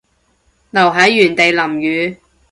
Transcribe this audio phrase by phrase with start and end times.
[0.71, 2.17] 留喺原地淋雨